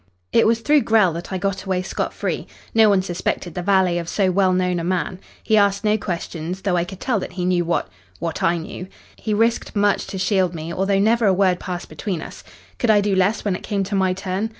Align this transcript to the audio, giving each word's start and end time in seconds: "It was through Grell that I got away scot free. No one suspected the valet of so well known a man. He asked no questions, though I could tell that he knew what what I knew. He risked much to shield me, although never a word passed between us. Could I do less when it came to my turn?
"It 0.33 0.47
was 0.47 0.61
through 0.61 0.81
Grell 0.81 1.13
that 1.13 1.31
I 1.31 1.37
got 1.37 1.61
away 1.63 1.83
scot 1.83 2.11
free. 2.11 2.47
No 2.73 2.89
one 2.89 3.03
suspected 3.03 3.53
the 3.53 3.61
valet 3.61 3.99
of 3.99 4.09
so 4.09 4.31
well 4.31 4.51
known 4.51 4.79
a 4.79 4.83
man. 4.83 5.19
He 5.43 5.57
asked 5.57 5.83
no 5.83 5.95
questions, 5.95 6.61
though 6.63 6.75
I 6.75 6.85
could 6.85 6.99
tell 6.99 7.19
that 7.19 7.33
he 7.33 7.45
knew 7.45 7.63
what 7.65 7.87
what 8.17 8.41
I 8.41 8.57
knew. 8.57 8.87
He 9.17 9.35
risked 9.35 9.75
much 9.75 10.07
to 10.07 10.17
shield 10.17 10.55
me, 10.55 10.73
although 10.73 10.97
never 10.97 11.27
a 11.27 11.33
word 11.35 11.59
passed 11.59 11.87
between 11.87 12.23
us. 12.23 12.43
Could 12.79 12.89
I 12.89 12.99
do 12.99 13.15
less 13.15 13.45
when 13.45 13.55
it 13.55 13.61
came 13.61 13.83
to 13.83 13.93
my 13.95 14.11
turn? 14.13 14.49